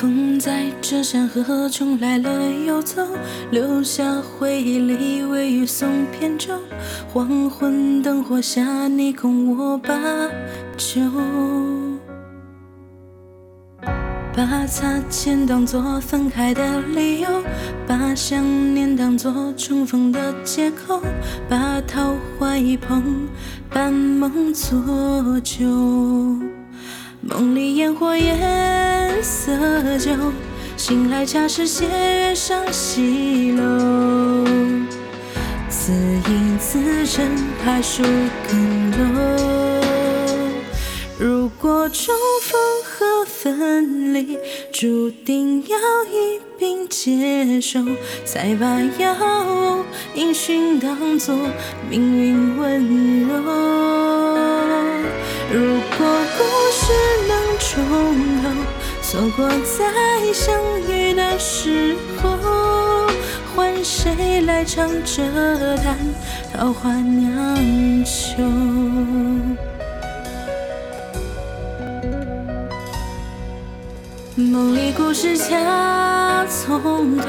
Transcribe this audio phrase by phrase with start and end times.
[0.00, 2.30] 风在这山河中来了
[2.66, 3.06] 又走，
[3.50, 6.54] 留下回忆里微雨送扁舟。
[7.12, 9.92] 黄昏灯火下，你共我把
[10.78, 11.02] 酒，
[14.34, 17.28] 把擦肩当作分开的理由，
[17.86, 18.42] 把想
[18.72, 21.02] 念当作重逢的借口，
[21.46, 23.28] 把桃花一捧，
[23.68, 25.66] 半梦作酒。
[27.22, 28.34] 梦里烟火也
[29.22, 30.10] 色旧，
[30.76, 33.62] 醒来恰是斜月上西楼。
[35.68, 37.28] 自影自枕，
[37.64, 38.02] 拍树
[38.48, 39.30] 更漏。
[41.18, 44.38] 如果重逢和分离
[44.72, 45.76] 注定要
[46.10, 47.78] 一并接受，
[48.24, 49.14] 才把杳
[49.46, 51.36] 无音讯当作
[51.90, 54.19] 命运温柔。
[59.10, 60.54] 错过再相
[60.88, 63.08] 遇的时候，
[63.52, 65.20] 换谁来唱这
[65.78, 65.98] 坛
[66.54, 67.56] 桃花酿
[68.04, 68.44] 酒？
[74.36, 77.26] 梦里故事恰从头，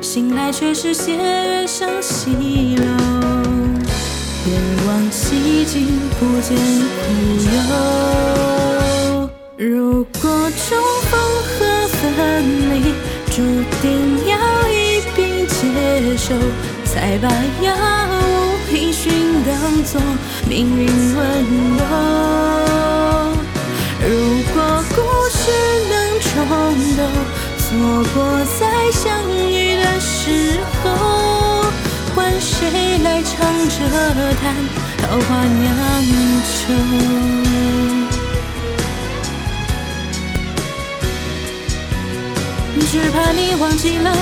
[0.00, 2.86] 醒来却是斜月上西楼。
[4.44, 4.54] 别
[4.86, 5.86] 往昔境
[6.18, 7.02] 不见苦
[7.54, 7.71] 忧。
[13.34, 13.40] 注
[13.80, 14.36] 定要
[14.68, 15.54] 一并接
[16.18, 16.34] 受，
[16.84, 17.26] 才把
[17.62, 17.72] 杳
[18.10, 19.10] 无音讯
[19.42, 19.98] 当作
[20.46, 21.20] 命运温
[21.78, 21.80] 柔。
[24.04, 24.06] 如
[24.52, 24.56] 果
[24.94, 25.40] 故事
[25.88, 26.30] 能重
[26.94, 27.00] 头，
[27.56, 27.64] 错
[28.12, 28.16] 过
[28.60, 28.60] 再
[28.92, 30.84] 相遇的时候，
[32.14, 33.32] 换谁来唱
[33.66, 33.74] 这
[34.34, 34.42] 坛
[34.98, 35.64] 桃花酿
[36.44, 37.91] 酒？
[42.92, 44.14] 只怕你忘记了，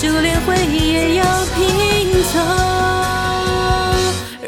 [0.00, 1.24] 就连回忆也要
[1.56, 2.38] 拼凑。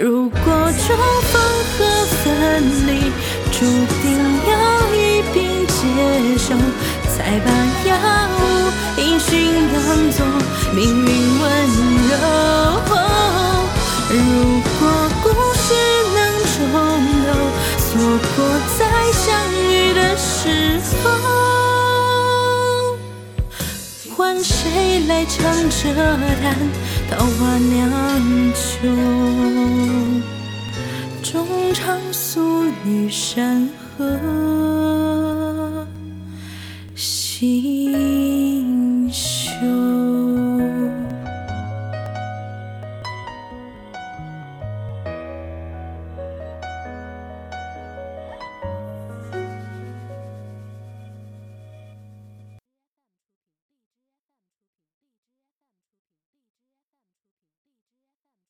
[0.00, 0.38] 如果
[0.78, 0.96] 重
[1.32, 1.42] 逢
[1.76, 1.82] 和
[2.22, 3.10] 分离
[3.50, 3.58] 注
[4.00, 4.06] 定
[4.48, 4.54] 要
[4.94, 5.74] 一并接
[6.38, 6.54] 受，
[7.16, 7.50] 才把
[7.82, 7.98] 杳
[8.38, 8.40] 无
[9.00, 9.28] 音讯
[9.72, 9.76] 当
[10.12, 10.24] 作
[10.72, 11.44] 命运温
[12.10, 12.14] 柔。
[14.08, 14.14] 如
[14.78, 14.82] 果
[15.20, 15.26] 故
[15.56, 15.66] 事
[16.14, 16.16] 能
[16.54, 16.54] 重
[17.26, 17.28] 头，
[17.80, 17.82] 错
[18.36, 18.38] 过
[18.78, 18.80] 再
[19.10, 19.20] 相
[19.52, 21.44] 遇的时候。
[24.47, 25.41] 谁来唱
[25.71, 26.55] 这叹
[27.10, 27.91] 桃花酿
[28.53, 28.88] 酒？
[31.22, 33.66] 衷肠诉与山
[33.97, 35.87] 河
[36.94, 38.03] 西。